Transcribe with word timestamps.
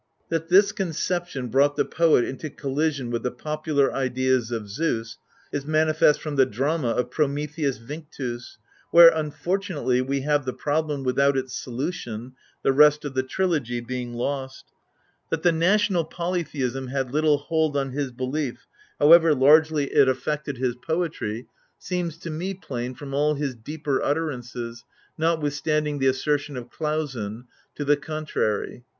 That 0.29 0.49
this 0.49 0.71
conception 0.71 1.49
brought 1.49 1.75
the 1.75 1.85
poet 1.85 2.25
into 2.25 2.49
collision 2.49 3.11
with 3.11 3.21
the 3.21 3.29
popular 3.29 3.93
ideas 3.93 4.49
of 4.49 4.67
Zeus, 4.67 5.19
is 5.51 5.63
manifest 5.63 6.21
from 6.23 6.37
the 6.37 6.45
drama 6.47 6.87
of 6.87 7.11
Prometheus 7.11 7.77
Vinctus 7.77 8.57
(where, 8.89 9.09
unfortunately, 9.09 10.01
we 10.01 10.21
have 10.21 10.43
the 10.43 10.53
problem 10.53 11.03
without 11.03 11.37
its 11.37 11.53
solution, 11.55 12.33
the 12.63 12.73
rest 12.73 13.05
of 13.05 13.13
the 13.13 13.21
trilogy 13.21 13.79
being 13.79 14.15
lost): 14.15 14.65
that 15.29 15.43
the 15.43 15.51
national 15.51 16.05
polytheism 16.05 16.87
had 16.87 17.13
little 17.13 17.37
hold 17.37 17.77
on 17.77 17.91
his 17.91 18.11
belief, 18.11 18.65
however 18.99 19.35
largely 19.35 19.93
it 19.93 20.07
affected 20.09 20.57
his 20.57 20.75
poetry, 20.77 21.45
seems 21.77 22.17
to 22.17 22.31
me 22.31 22.55
plain 22.55 22.95
from 22.95 23.13
all 23.13 23.35
his 23.35 23.53
deeper 23.53 24.01
utterances, 24.01 24.83
notwithstanding 25.15 25.99
the 25.99 26.07
assertion 26.07 26.57
of 26.57 26.71
Klausen 26.71 27.43
(Theol. 27.43 27.43
^sch., 27.43 27.43
p. 27.43 27.43
5) 27.43 27.45
to 27.75 27.85
the 27.85 27.97
contrary.! 27.97 28.83